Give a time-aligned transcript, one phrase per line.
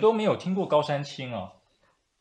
[0.00, 1.50] 都没有听过高山青哦。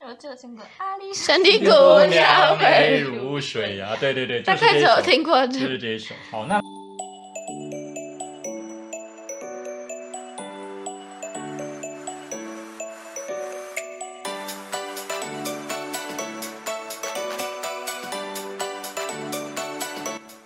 [0.05, 6.15] 我只有听过阿里山的姑娘美如水啊，对对对，大概只有听过，就是这一首。
[6.31, 6.59] 好，那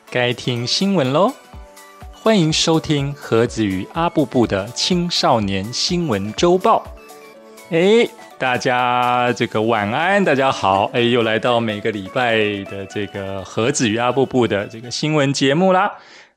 [0.09, 1.33] 该听新闻喽。
[2.13, 6.85] 欢迎收听盒子与阿布布的青少年新闻周报。
[7.71, 8.05] 哎，
[8.37, 10.91] 大家这个晚安，大家好。
[10.91, 12.35] 哎，又来到每个礼拜
[12.69, 15.89] 的这个盒子与阿布布的这个新闻节目啦。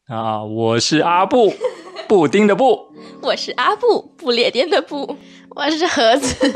[0.07, 1.53] 啊，我是阿布，
[2.07, 2.87] 布丁的布。
[3.21, 5.19] 我是阿布，不列颠的布。
[5.57, 6.55] 我是盒子，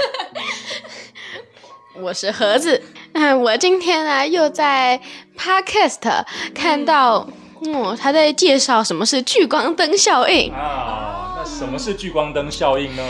[2.01, 2.81] 我是盒子。
[3.15, 5.01] 嗯，我今天呢又在
[5.37, 6.25] Podcast
[6.55, 7.27] 看到。
[7.67, 11.35] 嗯，他在介绍什么是聚光灯效应啊？
[11.37, 13.03] 那什么是聚光灯效应呢？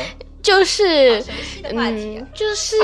[0.42, 1.22] 就是，
[1.64, 2.76] 嗯，就是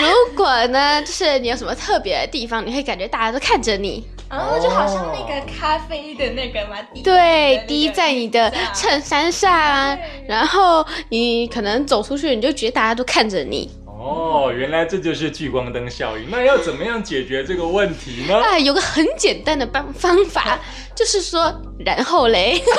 [0.00, 13.70] 如果呢，就是你有什么特别的地方，你会感觉大家都看着你，哦，就好像那个咖啡的那个嘛，对，滴在你的衬衫上，然后你可能走出去，你就觉得大家都看着你。
[13.86, 16.30] 哦，原来这就是聚光灯效应。
[16.30, 18.36] 那要怎么样解决这个问题呢？
[18.36, 20.58] 啊，有个很简单的方方法，
[20.94, 21.52] 就是说，
[21.84, 22.62] 然后嘞，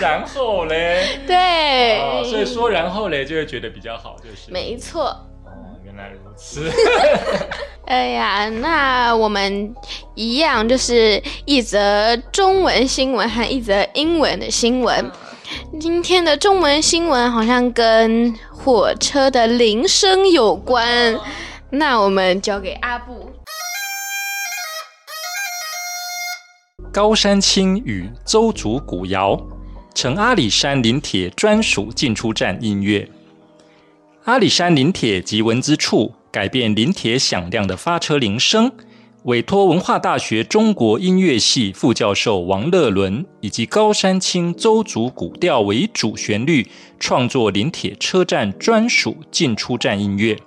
[0.00, 5.04] 然后嘞，对，所以说然后嘞就会觉得比较好，就是没错。
[5.44, 6.70] 哦，原来如此。
[7.86, 9.74] 哎呀，那我们
[10.14, 15.10] 一样就是一则中文新闻和一则英文的新闻。
[15.80, 21.18] 今天的中文新闻好像跟火车的铃声有关，
[21.70, 23.30] 那我们交给阿布。
[26.92, 29.38] 高山青与周族古谣，
[29.94, 33.08] 成阿里山林铁专属进出站音乐。
[34.24, 38.70] 阿里山林铁及文资处改变林铁响亮的发车铃声。
[39.24, 46.66] 委托文化大学中国音乐系副教授王乐伦以及高山青邹族古调为主旋律，
[47.00, 50.38] 创作临铁车站专属进出站音乐。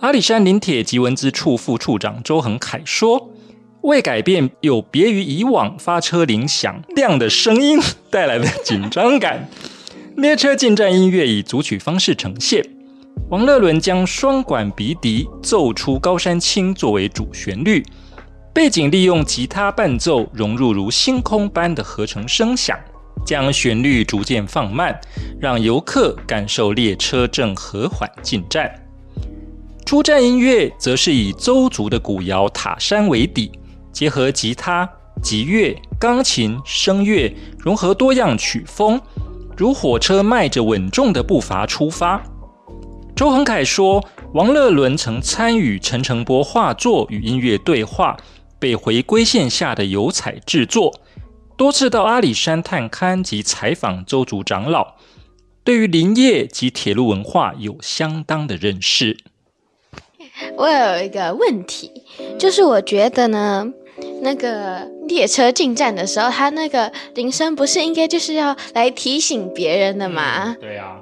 [0.00, 3.30] 阿里山临铁及文资处副处长周恒凯说
[3.84, 7.78] ：“为改变有别于以往发车铃响亮的声音
[8.10, 9.46] 带来的紧张感，
[10.16, 12.64] 列车进站音乐以组曲方式呈现。”
[13.28, 17.84] 王乐伦将双管鼻笛奏出高山青作为主旋律，
[18.54, 22.78] 背景利用吉他伴奏融入如星空般的合成声响，
[23.26, 24.98] 将旋律逐渐放慢，
[25.38, 28.70] 让游客感受列车正和缓进站。
[29.84, 33.52] 出站音乐则是以邹族的古谣塔山为底，
[33.94, 34.90] 结合吉他、
[35.22, 39.00] 吉乐、钢琴、声乐，融合多样曲风，
[39.56, 42.20] 如火车迈着稳重的步伐出发。
[43.14, 48.16] 周恒凯说：“王乐伦曾参与陈澄波画作与音乐对话，
[48.58, 50.92] 被回归线下的油彩制作，
[51.56, 54.94] 多次到阿里山探勘及采访周族长老，
[55.62, 59.18] 对于林业及铁路文化有相当的认识。”
[60.56, 61.92] 我有一个问题，
[62.36, 63.72] 就是我觉得呢，
[64.20, 70.56] 那个列车进站的时候，他那个铃声不是应该就是要来提醒别人的吗？
[70.60, 71.00] 对呀。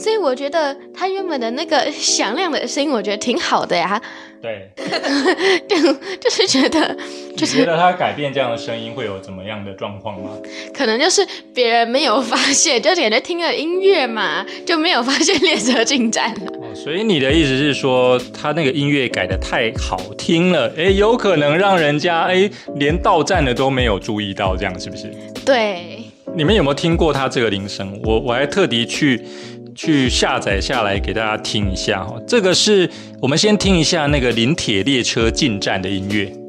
[0.00, 4.00] 所以我觉得他原本的那个 响亮的声音，我觉得挺好的呀。
[4.40, 4.70] 对，
[5.68, 5.76] 就
[6.18, 6.96] 就是觉得，
[7.36, 10.30] 就是觉得他改变这样的声音会有怎么样的状况吗？
[10.72, 11.20] 可能就是
[11.52, 16.52] 别人没有发现，就感觉听了音乐嘛，就没有发现列车进站了。
[16.54, 25.12] 哦，所以你的意思是说，他那个音乐改的太好听了，哎，有可能让人家哎连到站的都没有注意到，这样是不是？
[25.44, 25.98] 对。
[26.32, 28.00] 你们有没有听过他这个铃声？
[28.04, 29.20] 我我还特地去。
[29.82, 36.39] 去下载下来给大家听一下哈，这个是我们先听一下那个临铁列车进站的音乐。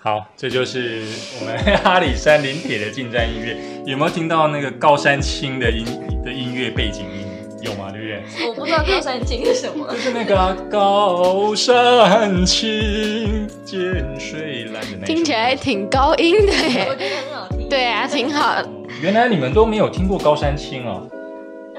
[0.00, 1.02] 好，这就是
[1.40, 3.56] 我们 阿里山林铁的进站音乐。
[3.84, 5.84] 有没有听到那个高山青的音
[6.24, 7.26] 的音乐背景音？
[7.60, 7.90] 有吗？
[7.90, 8.46] 对不对？
[8.46, 9.92] 我不知道高山青是什么。
[9.92, 16.86] 就是那个高山青，涧水蓝的那听起来挺高音的耶。
[16.88, 17.68] 我觉得很好听。
[17.68, 18.62] 对啊，挺好。
[19.02, 21.08] 原来你们都没有听过高山青哦。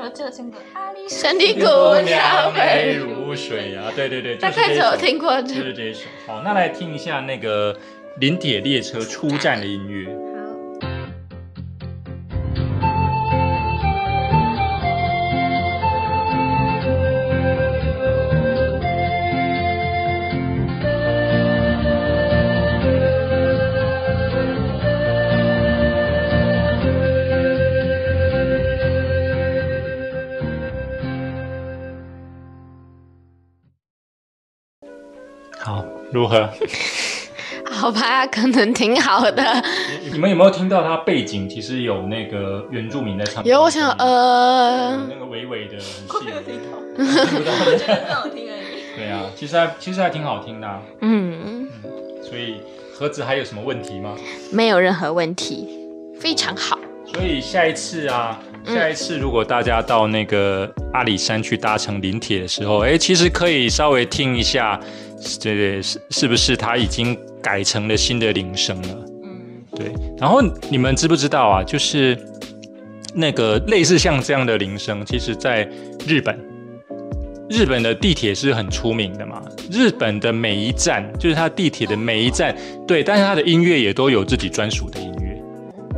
[0.01, 3.91] 我只有听过阿里山的姑娘美如水啊！
[3.95, 6.01] 对对对，大概只有听过，就是这一首。
[6.27, 7.77] 好，那来听一下那个。
[8.19, 10.05] 临铁列车出站的音乐。
[35.57, 36.51] 好如何？
[37.79, 39.63] 好吧，可能挺好的。
[40.11, 43.43] 你们有没有听到它背景其实有那个原住民在唱？
[43.45, 48.97] 有，我想呃，那个微微的很细我没有听到，听不到我觉得很好听而已。
[48.97, 51.67] 对啊，其实还其实还挺好听的、啊，嗯，
[52.21, 52.61] 所以
[52.93, 54.15] 盒子还有什么问题吗？
[54.51, 55.67] 没有任何问题，
[56.19, 56.77] 非常好。
[57.13, 64.79] 所以下一次啊，嗯下一次如果大家到那个阿里山去搭乘临铁的时候，哎，其实可以稍微听一下，
[65.39, 69.05] 这个是是不是它已经改成了新的铃声了？
[69.23, 71.63] 嗯，对，然后你们知不知道啊？
[71.63, 72.17] 就是
[73.13, 75.67] 那个类似像这样的铃声，其实在
[76.07, 76.39] 日本，
[77.49, 79.41] 日本的地铁是很出名的嘛。
[79.71, 82.55] 日本的每一站，就是它地铁的每一站，
[82.87, 85.18] 对，但是它的音乐也都有自己专属的音乐，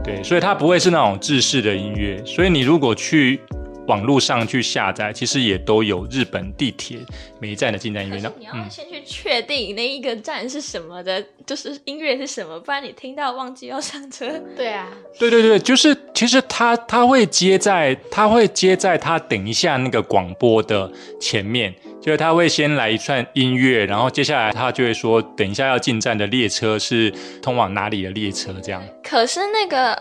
[0.04, 2.22] 对，所以它不会是那种制式的音乐。
[2.26, 3.40] 所以你如果去
[3.88, 6.98] 网络上去下载，其实也都有日本地铁
[7.40, 8.20] 每一站的进站音乐。
[8.22, 14.32] 那你要先去确定那一个站是什么的， 就是音乐是什么，不然你听到忘记要上车。
[14.56, 14.88] 对啊，
[15.20, 20.90] 对对对，就是其实它它会接在它会接在它等一下那个广播的
[21.20, 28.82] 前面，就是他会先来一串音乐，然后接下来他就会说等一下要进站的列车是通往哪里的列车这样。
[29.04, 29.94] 可是那个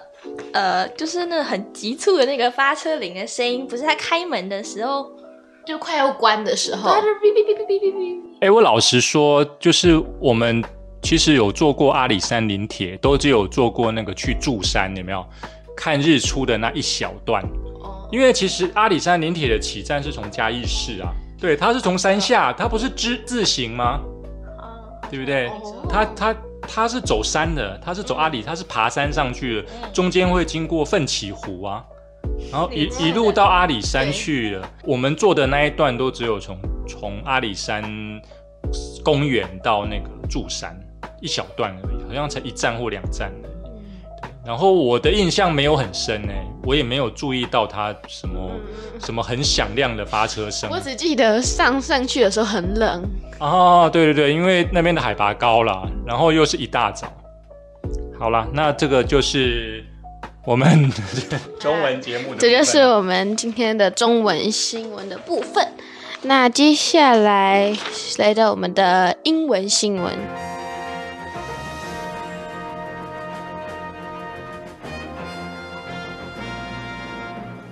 [0.53, 5.11] 呃，就是那很急促的那个发车铃的声音，不是他开门的时候，
[5.67, 8.21] 就快要关的时候它，就哔哔哔哔哔哔哔。
[8.41, 10.65] 哎，我老实说，就是我们
[11.03, 15.25] 其实有坐过阿里山林铁，都只有坐过那个去柱山，有没有
[15.77, 17.43] 看日出的那一小段？
[17.83, 24.01] 哦，因为其实阿里山林铁的起站是从嘉义市啊，对，它是从山下，它不是之字形吗？
[24.59, 25.49] 啊，对不对？
[25.49, 31.85] 哦它它它是走山的，它是走阿里，它是爬山上去的，中间会经过奋起湖啊，
[32.53, 34.71] 然后一一路到阿里山去了。
[34.85, 37.83] 我们坐的那一段都只有从从阿里山
[39.03, 40.79] 公园到那个柱山
[41.21, 43.33] 一小段而已，好像才一站或两站。
[44.45, 46.33] 然后我的印象没有很深呢，
[46.65, 48.51] 我也没有注意到它什么、
[48.99, 50.69] 什么很响亮的发车声。
[50.71, 53.05] 我只记得上上去的时候很冷，
[53.39, 57.13] 哦，对对对，因为那边的海拔高啦，然后又是一大早。
[58.19, 59.85] 好啦，那这个就是
[60.45, 60.91] 我们
[61.61, 65.67] 中文节目的这就是我们今天的中文新闻的部分。
[66.23, 67.75] 那接下来
[68.19, 70.15] 来到我们的英文新闻。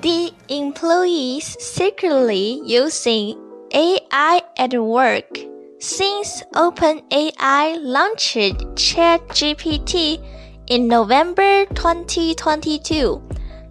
[0.08, 3.36] The employees secretly using
[3.74, 5.36] AI at work.
[5.80, 10.24] Since OpenAI launched ChatGPT
[10.68, 13.20] in November 2022,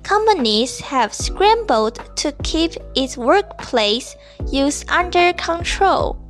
[0.03, 4.15] companies have scrambled to keep its workplace
[4.51, 6.21] use under control.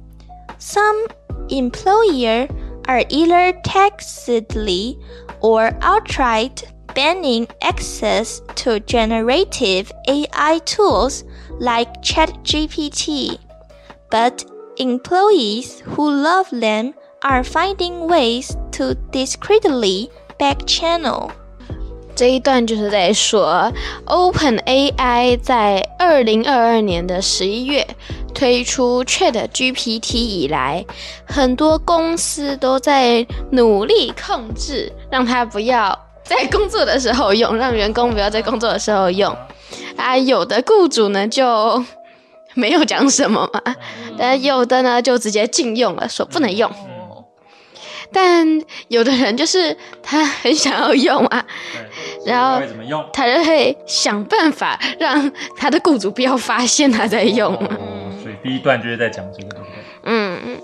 [0.58, 1.06] Some
[1.50, 2.50] employers
[2.88, 4.98] are either tacitly
[5.42, 6.64] or outright
[6.97, 11.25] banning access to generative AI tools
[11.59, 13.39] like ChatGPT.
[14.11, 14.45] But
[14.77, 21.31] employees who love them are finding ways to discreetly back channel.
[22.15, 23.73] 这一段就是在说，
[24.05, 27.87] Open AI 在二零二二年的十一月
[28.35, 30.85] 推出 Chat GPT 以来，
[31.25, 39.36] 很多公司都在努力控制，让它不要 在工作的时候用，让员工不要在工作的时候用。
[39.96, 41.84] 啊，有的雇主呢就
[42.54, 43.62] 没有讲什么嘛，
[44.18, 46.70] 但有的呢就直接禁用了，说不能用。
[48.12, 48.48] 但
[48.88, 51.46] 有的人就是他很想要用啊，
[52.26, 52.66] 然后
[53.12, 57.54] 他就会想办法让他的雇主不要发现他在用。
[57.54, 59.74] 哦，所以第一段就是在讲这个，对不对？
[60.04, 60.58] 嗯，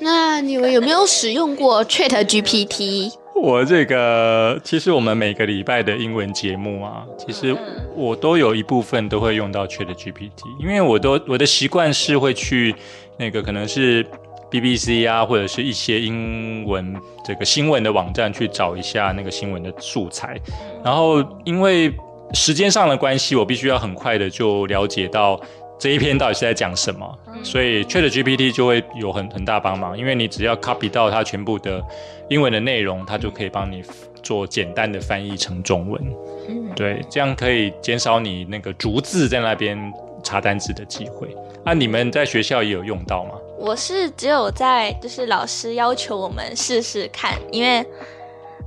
[0.00, 3.12] 那你们有没有使用过 Chat GPT？
[3.34, 7.54] 我这个其实我们每个礼拜的英文节目啊，其实
[7.94, 12.74] 我都有一部分都会用到 Chat GPT，因为我都我的习惯是会去
[13.18, 14.06] 那个可能是
[14.50, 20.40] BBC 啊，或者是一些英文这个新闻的网站去找一下那个新闻的素材，
[20.82, 21.92] 然后因为
[22.32, 25.38] 时间上的关系，我必须要很快的就了解到
[25.78, 31.82] 这一篇到底是在讲什么，所以 Chat GPT 就会有很很大帮忙，因为你只要 copy 到它全部的
[32.28, 33.82] 英文的内容，它就可以帮你
[34.22, 36.02] 做简单的翻译成中文。
[36.48, 41.28] 嗯，对，这样可以减少你那个逐字在那边查单字的机会。
[41.64, 43.32] 啊，你们在学校也有用到吗？
[43.58, 47.84] 我是只有在就是老师要求我们试试看，因为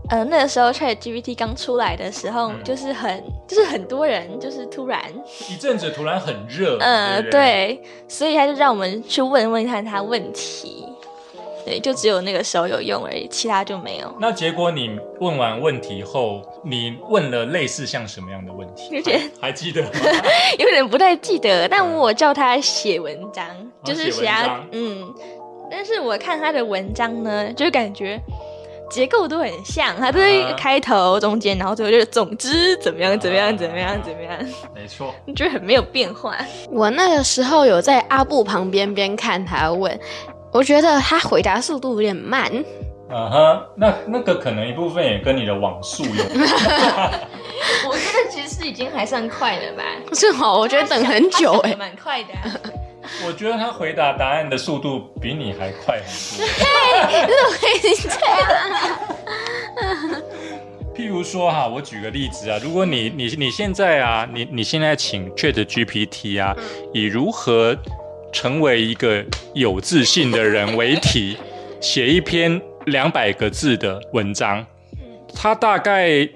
[0.09, 5.01] 呃那个时候 Chat GPT 刚出来的时候，嗯就是很就是很多人就是突然
[5.49, 10.85] 一阵子突然很热，嗯对对，对，所以他就让我们去问问看他问题。
[11.65, 14.09] 对，就只有那个时候有用而已，其他就没有。
[14.21, 18.95] 那结果你问完问题后，你问了类似像什么样的问题？
[18.95, 19.89] 有点还记得吗？
[20.57, 23.45] 有点不太记得，但我叫他写文章，
[23.83, 25.13] 就是写他写文章嗯，
[25.69, 28.17] 但是我看他的文章呢，就感觉
[28.89, 34.33] 结构都很像，它都是啊开头、中间，然后最后就是总之怎么样怎么样怎么样怎么样，
[34.73, 36.35] 没错， 你觉得很没有变化。
[36.71, 39.99] 我那个时候有在阿布旁边边看他问，
[40.51, 42.51] 我觉得他回答速度有点慢。
[43.09, 46.37] 嗯哼，那那个可能一部分也跟你的网速有关。
[47.87, 52.51] 我觉得其实已经还算快了吧，是哦，我觉得等很久哎、蛮快的、啊。
[53.25, 56.45] 我觉得他回答答案的速度比你还快很多。
[60.95, 66.55] 譬如说哈，我举个例子啊，如果你你你现在啊，你你现在请 Chat GPT 啊，
[66.91, 67.77] 以如何
[68.33, 69.23] 成为一个
[69.53, 71.37] 有自信的人为题，
[71.79, 74.65] 写一篇两百个字的文章，
[75.35, 76.27] 他大概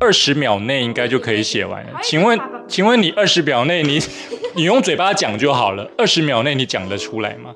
[0.00, 2.00] 二十秒内应该就可以写完了。
[2.02, 4.00] 请问，请问你二十秒内你
[4.54, 7.54] 你用嘴巴讲就好了，二十秒内你讲得出来吗？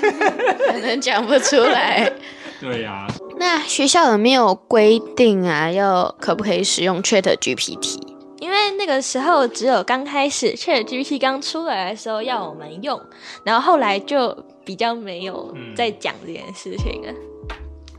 [0.00, 2.10] 可能讲不出来。
[2.60, 3.06] 对呀、
[3.38, 5.70] 那学校有没有规定啊？
[5.70, 8.00] 要可不可以使用 Chat GPT？
[8.38, 13.00] 因为那个时候只有刚开始 ChatGPT 刚出来的时候要我们用，
[13.44, 17.12] 然后后来就比较没有嗯在讲这件事情了。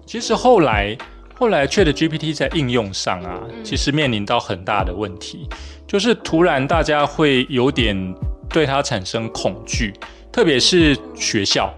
[0.06, 0.96] 其实后来
[1.38, 5.48] 后来 Chat GPT 在应用上啊，其实面临到很大的问题，
[5.86, 8.16] 就是突然大家会有点
[8.50, 9.94] 对它产生恐惧，
[10.32, 11.74] 特别是学校，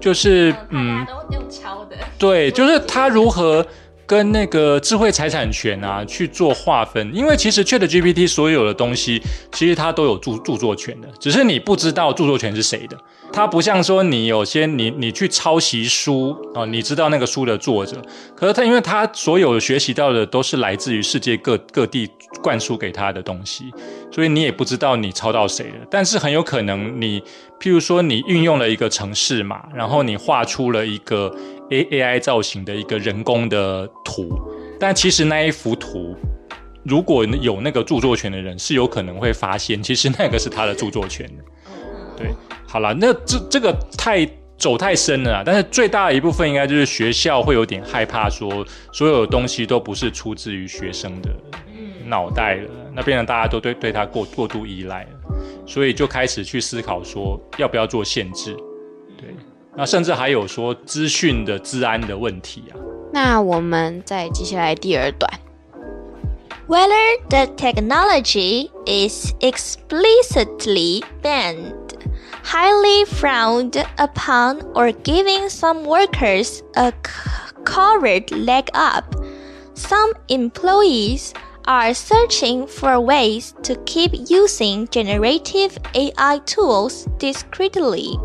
[0.00, 3.66] 就是嗯，都用敲的，对，就是它如何。
[4.08, 12.96] 跟那个智慧财产权啊去做划分，因为其实 Chat GPT 所有的东西，其实它都有著著作权的，只是你不知道著作权是谁的。
[13.32, 18.00] 它不像说你有些你你去抄袭书啊、你知道那个书的作者，
[18.34, 22.08] 可是它因为它所有学习到的都是来自于世界各各地
[22.42, 23.70] 灌输给他的东西，
[24.10, 25.86] 所以你也不知道你抄到谁了。
[25.90, 27.20] 但是很有可能你，
[27.60, 31.30] 譬如说你运用了一个程式嘛，然后你画出了一个
[31.70, 34.38] A A I 造型的一个人工的图，
[34.80, 36.16] 但其实那一幅图。
[36.84, 41.42] 如果有那个著作权的人，是有可能会发现，其实那个是他的著作权的。
[42.16, 42.28] 对，
[42.76, 44.28] 好了，那这这个太
[44.58, 51.30] 走太深了啦，但是最大的一部分应该就是学校会有点害怕，说所有的东西都不是出自于学生的
[52.04, 55.08] 脑袋了，那变成大家都对对他过过度依赖了，
[55.66, 58.54] 所以就开始去思考说要不要做限制。
[59.16, 59.34] 对，
[59.74, 62.76] 那甚至还有说资讯的治安的问题啊。
[63.10, 65.32] 那我们再接下来第二段。
[66.68, 71.85] Whether the technology is explicitly banned,
[72.46, 76.92] highly frowned upon, or giving some workers a
[77.64, 79.16] coward leg up,
[79.74, 81.34] some employees
[81.66, 88.16] are searching for ways to keep using generative AI tools discreetly.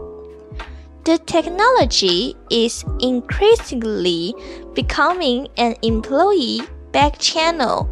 [1.04, 4.36] The technology is increasingly
[4.76, 6.62] becoming an employee
[6.92, 7.90] back channel.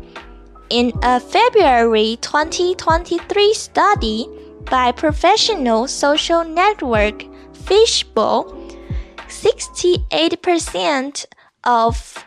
[0.69, 4.27] In a February 2023 study
[4.70, 7.24] by professional social network
[7.66, 8.46] Fishbowl,
[9.28, 11.26] 68%
[11.64, 12.24] of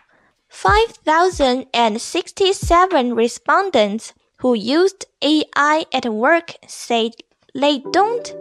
[0.50, 7.12] 5,067 respondents who used AI at work said
[7.54, 8.34] they don't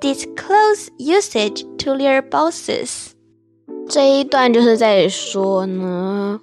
[0.00, 3.14] disclose usage to their bosses.
[3.88, 6.40] 这一段就是在说呢，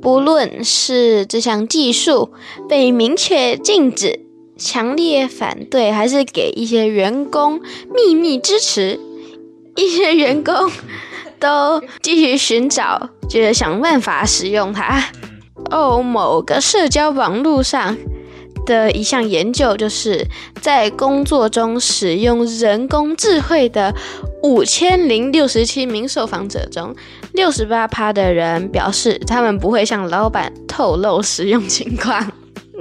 [0.00, 2.32] 不论是这项技术
[2.68, 4.20] 被明确禁止、
[4.57, 7.61] 强烈反对，还是给一些员工
[7.93, 8.99] 秘密支持，
[9.75, 10.53] 一些员工
[11.39, 15.03] 都继续寻找，就是想办法使用它。
[15.69, 17.97] 哦，某个社交网络上
[18.65, 20.25] 的一项研究，就是
[20.61, 23.93] 在工作中使用人工智慧的
[24.43, 26.95] 五千零六十七名受访者中，
[27.33, 32.31] 六十八趴的人表示他们不会向老板透露使用情况。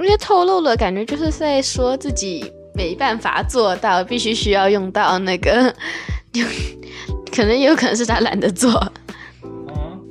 [0.06, 5.75] 我觉得透露了，感觉就是在说自己没办法做到，必须需要用到那个，
[7.34, 8.70] 可能有可能是他懒得做。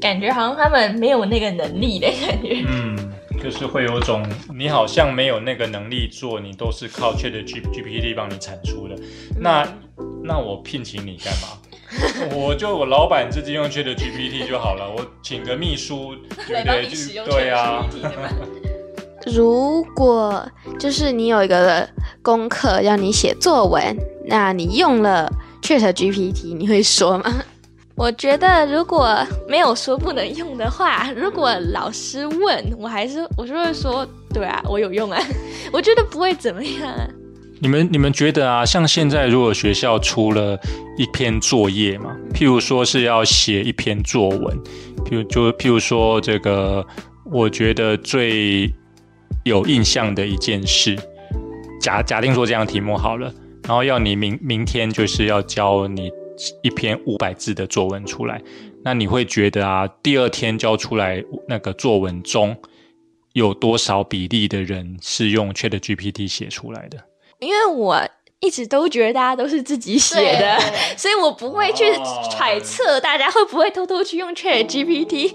[0.02, 2.62] 感觉好像他们没有那个能力的感觉。
[2.68, 4.22] 嗯，就是会有种
[4.54, 8.96] 你好像没有那个能力做，你都是靠 Chat G GPT 帮你产出的。
[9.40, 9.66] 那
[10.26, 12.36] 那我聘请你干嘛？
[12.36, 16.14] 我就我老板自己用 Chat GPT 就好了，我请个秘书，
[16.46, 16.86] 对不对？
[16.90, 17.88] 就对啊，
[19.34, 20.46] 如果
[20.80, 21.88] 就是你有一个
[22.22, 27.34] 功课要你写作文，那你用了 Chat GPT，你会说吗？
[27.96, 29.18] 我觉得如果
[29.48, 35.22] 没有说不能用的话，如果老师问我，还是我就会说，对啊，我有用啊。
[35.72, 37.08] 我觉得不会怎么样啊。
[37.62, 40.60] 你们你们觉得啊，像现在如果学校出了
[40.98, 44.42] 一篇作业嘛，譬如说是要写一篇作文，
[45.06, 46.86] 譬如就譬如说这个，
[47.32, 48.70] 我觉得最
[49.44, 50.96] 有印象的一件事，
[51.82, 56.12] 假假定说这样题目好了，然后要你明明天就是要交你
[56.64, 58.42] 一篇五百字的作文出来，
[58.84, 62.56] 那你会觉得啊，第二天交出来那个作文中
[63.34, 66.98] 有多少比例的人是用 Chat GPT 写出来的？
[67.40, 68.02] 因为我
[68.40, 70.60] 一直都觉得大家都是自己写的，
[70.96, 71.84] 所以我不会去
[72.32, 75.34] 揣测大家会不会偷偷去用 Chat GPT。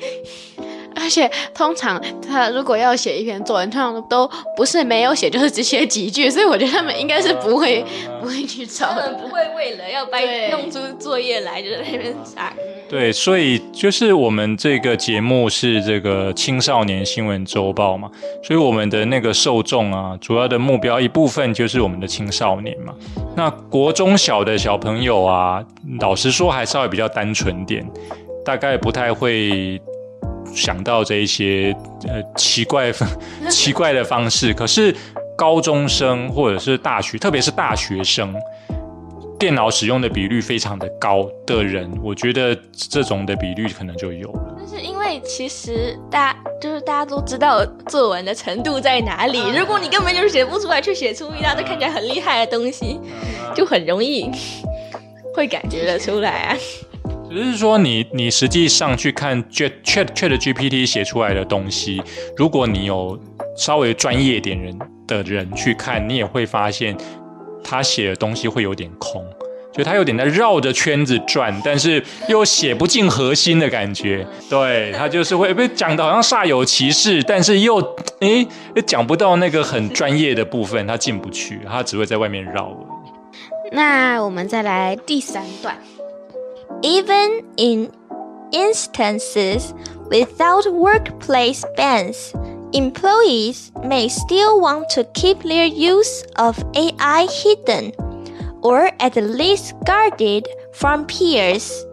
[0.97, 7.85] 而且通常他如果要写一篇作文，通常都不是没有写，就是只写几句，所以我觉得他们应该是不会
[8.21, 12.53] 不会去找，他们不会为了要掰弄出作业来就在那边查。
[12.89, 18.11] 对，所以就是我们这个节目是这个青少年新闻周报嘛，
[18.43, 22.93] 所以我们的那个受众啊，主要的目标一部分就是我们的青少年嘛。
[23.37, 25.65] 那国中小的小朋友啊，
[26.01, 27.89] 老实说还稍微比较单纯点，
[28.45, 29.81] 大概不太会。
[30.55, 31.75] 想到这一些
[32.09, 32.93] 呃奇怪
[33.49, 34.95] 奇怪的方式，可是
[35.37, 38.35] 高中生或者是大学，特别是大学生，
[39.39, 44.57] 电脑使用的比率非常的高的人，我觉得这种的比率可能就有了。
[44.59, 53.01] 但是因为其实大就是大家都知道作文的程度在哪里，如果你根本就是写不出来，却写出一大堆看起来很厉害的东西，
[53.55, 54.31] 就很容易
[55.35, 56.57] 会感觉得出来啊。
[57.31, 62.03] 只是说，你你实际上去看 Chat Chat GPT 写出来的东西，
[62.37, 63.17] 如果你有
[63.57, 66.97] 稍微专业点人的人去看，你也会发现
[67.63, 69.25] 他写的东西会有点空，
[69.73, 74.27] 就他有点在绕着圈子转，但是又写不进核心的感觉。
[74.49, 77.77] 对他就是会被讲的好像煞有其事，但是又
[78.19, 78.45] 诶
[78.85, 82.77] 讲不到那个很专业的部分，他进不去，他只会在外面绕。
[83.71, 85.79] 那我们再来第三段。
[86.83, 87.93] Even in
[88.53, 89.75] instances
[90.09, 92.33] without workplace bans,
[92.73, 97.93] employees may still want to keep their use of AI hidden
[98.63, 101.85] or at least guarded from peers.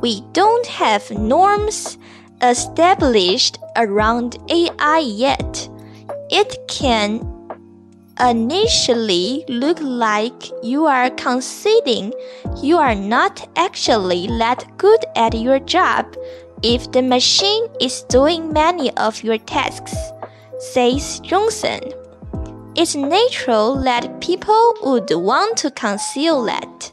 [0.00, 1.98] We don't have norms
[2.40, 5.68] established around AI yet.
[6.30, 7.20] It can
[8.20, 12.12] initially look like you are conceding
[12.62, 16.14] you are not actually that good at your job
[16.62, 19.94] if the machine is doing many of your tasks,
[20.58, 21.80] says Johnson.
[22.76, 26.92] It's natural that people would want to conceal that.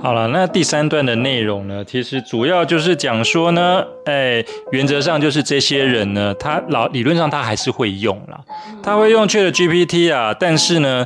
[0.00, 8.40] 好了，那第三段的内容呢，其实主要就是讲说呢，哎，原则上就是这些人呢，他老理论上他还是会用啦，
[8.80, 11.04] 他会用 Chat GPT 啊，但是呢，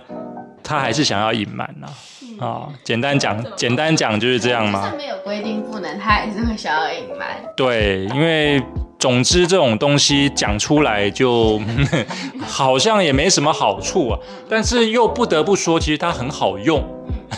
[0.63, 1.87] 他还是想要隐瞒呐，
[2.45, 4.93] 啊，简单讲，简单讲就是这样嘛。
[4.99, 7.29] 没有规定不能，他还是会想要隐瞒。
[7.57, 8.63] 对，因为
[8.99, 11.59] 总之这种东西讲出来就
[12.47, 14.19] 好像也没什么好处啊，
[14.51, 16.85] 但是又不得不说，其实它很好用。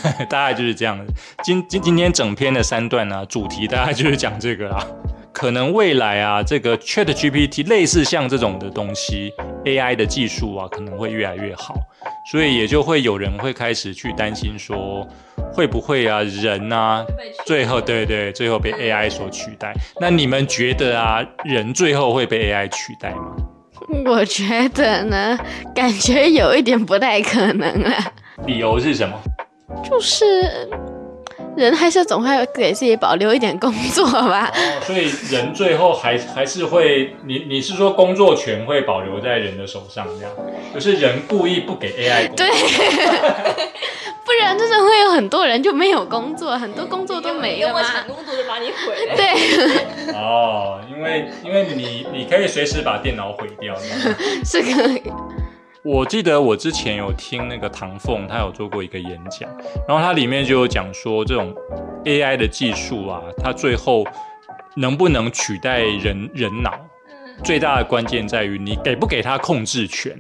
[0.29, 0.99] 大概就是这样
[1.43, 4.87] 今今今天整篇的三段呢，主题大概就是讲这个啦。
[5.33, 9.33] 可能未来啊，这个 Chat GPT 类似像这种的东西
[9.65, 11.75] ，AI 的技术啊，可能会越来越好，
[12.31, 15.05] 所以也就会有人会开始去担心说，
[15.53, 17.05] 会不会啊，人啊，
[17.45, 19.75] 最后对对，最后被 AI 所取代？
[20.01, 23.35] 那你们觉得啊，人最后会被 AI 取代吗？
[24.07, 25.37] 我觉得呢，
[25.75, 28.13] 感觉有一点不太可能啊。
[28.47, 29.21] 理由是什么？
[29.83, 30.25] 就是
[31.57, 34.51] 人还是总会给自己保留一点工作吧。
[34.55, 40.33] 哦，所以人最后还还是会，你你是说工作权会保留在人的手上，这样？
[40.75, 42.55] 就是人故意不给 AI 工作，对，
[44.25, 47.83] 不然真的会有很多人就没有工作，很多工作都没了吗？
[47.83, 49.17] 抢工作就把你毁了。
[49.17, 50.13] 对。
[50.13, 53.75] 哦，因为因为你你可以随时把电脑毁掉，
[54.45, 55.03] 是可以。
[55.85, 59.47] 我记得我之前有听那个唐凤，他有做过一个演讲，
[59.87, 61.55] 然后他里面就有讲说，这种
[62.05, 64.03] AI 的技术啊，它最后
[64.77, 66.73] 能不能取代人人脑，
[67.43, 70.19] 最大的关键在于你给不给他控制权。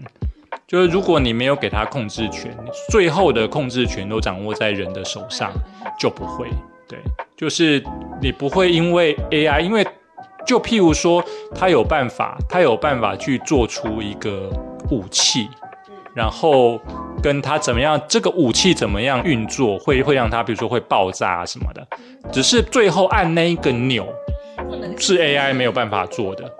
[0.67, 2.55] 就是如果你没有给他控制权，
[2.91, 5.51] 最后的控制权都掌握在人的手上，
[5.99, 6.47] 就不会。
[6.87, 6.99] 对，
[7.35, 7.83] 就是
[8.21, 9.87] 你不会因为 AI，因为
[10.47, 11.25] 就譬如说，
[11.55, 14.51] 他有办法，他有办法去做出一个。
[14.95, 15.49] 武器，
[16.15, 16.81] 然后
[17.23, 21.87] 跟它怎么样，这个武器怎么样运作，会会让它比如说会爆炸什么的。
[22.33, 24.07] 只是最后按那一个钮
[24.97, 26.51] 是 AI 没有办法做的，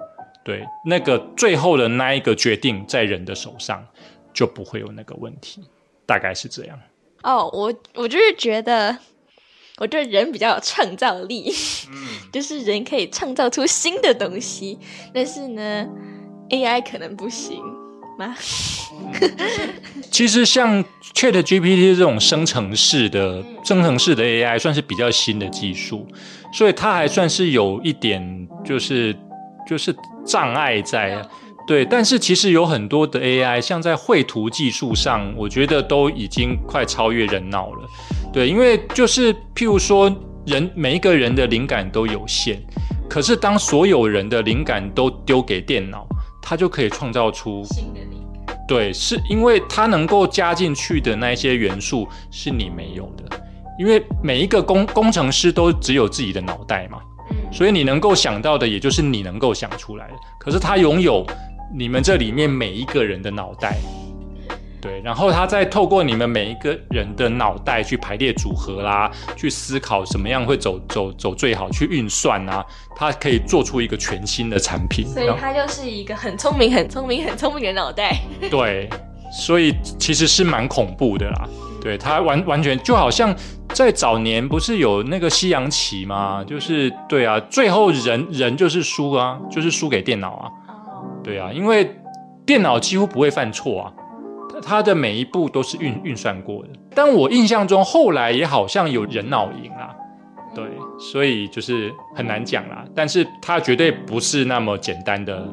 [0.43, 3.87] 对，那个最后的那一个决定在人的手上，
[4.33, 5.63] 就不会有那个问题，
[6.05, 6.79] 大概是这样。
[7.23, 8.99] 哦，我我就是觉得，
[9.79, 11.51] 我觉得人比较有创造力，
[12.31, 14.79] 就是人可以创造出新的东西，
[15.15, 15.87] 但是呢
[16.51, 17.63] ，AI 可能不行
[18.19, 18.35] 吗？
[20.11, 26.07] 其实像 Chat GPT 这种生成式的生成式的 AI 算是比较新的技术，
[26.53, 29.15] 所以它还算是有一点就是
[29.67, 31.21] 就是障碍在。
[31.67, 37.89] 对，但是其实有很多的 AI，像在绘图技术上，我觉得都已经快超越人脑了。
[38.31, 42.59] 对，因为就是譬如说，人每一个人的灵感都有限，
[43.09, 46.07] 可是当所有人的灵感都丢给电脑，
[46.43, 47.65] 它就可以创造出。
[48.67, 53.41] 对，是因为它能够加进去的那一些元素是你没有的，
[53.79, 56.99] 因为每一个工工程师都只有自己的脑袋嘛，
[57.53, 61.27] 所以你能够想到的也就是你能够想出来的，可是他拥有。
[61.77, 63.77] 你们这里面每一个人的脑袋，
[64.85, 72.63] 对，然后他再透过你们每一个人的脑袋去排列组合啦，去思考怎么样会走走走最好，去运算啊，
[72.95, 75.07] 他可以做出一个全新的产品。
[75.07, 78.15] 所以他就是一个很聪明、很聪明、很聪明的脑袋。
[78.51, 78.91] 对，
[79.33, 81.49] 所以其实是蛮恐怖的啦。
[81.81, 83.35] 对他完完全就好像
[83.71, 86.45] 在早年不是有那个西洋棋吗？
[86.47, 90.51] 就是对啊，最后人人就是输啊，就是输给电脑啊。
[91.23, 91.91] 对啊，因为
[92.45, 93.93] 电脑几乎不会犯错啊，
[94.65, 96.69] 它的每一步都是运运算过的。
[96.95, 99.95] 但我印象中后来也好像有人脑赢啦，
[100.55, 100.65] 对，
[100.99, 102.85] 所以就是很难讲啦。
[102.95, 105.47] 但是它绝对不是那么简单的，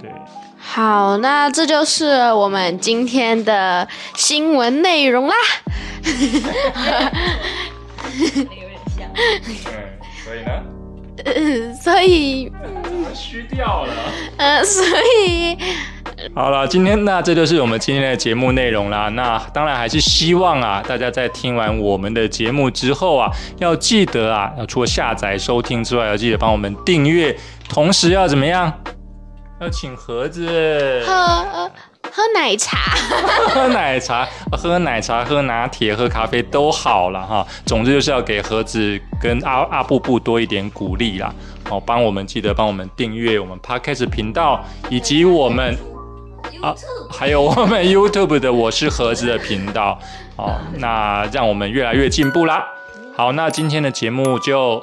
[0.00, 0.10] 对。
[0.58, 5.34] 好，那这就是我们今天的新闻内容啦。
[6.04, 6.10] 有
[8.42, 9.08] 点像。
[9.14, 9.20] 嗯，
[10.24, 10.62] 所以呢？
[11.24, 12.50] 呃， 所以
[13.14, 13.92] 虚掉了。
[14.38, 14.84] 呃，所
[15.26, 15.56] 以
[16.34, 19.08] 好了，今天那这就是我们今天的节目内容啦。
[19.10, 27.36] 那当然还是希望啊，大家在听完我们的节目之后啊，要记得啊，要除了下载收听之外，要记得帮我们订阅，
[27.68, 28.72] 同时要怎么样？
[29.60, 31.02] 要请盒子。
[31.06, 31.70] 喝。
[32.12, 32.76] 喝奶茶，
[33.50, 37.46] 喝奶茶，喝奶茶，喝拿铁，喝咖啡都好了哈。
[37.64, 41.32] 总之就是要给盒子跟阿阿布布多一点鼓励啦。
[41.68, 45.78] 哦，帮我们记得帮我们订阅我们 Podcast 频道，以及我们
[46.62, 46.74] 啊，
[47.10, 49.98] 还有我们 YouTube 的我是盒子的频道。
[50.36, 52.66] 哦，那让我们越来越进步啦。
[53.16, 54.82] 好，那今天的节目就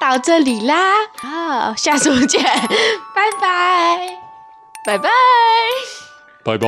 [0.00, 1.06] 到这里啦。
[1.18, 3.98] 好，下周见，拜拜，
[4.84, 5.08] 拜拜。
[6.44, 6.66] 拜拜，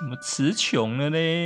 [0.00, 1.18] 怎么词穷了呢？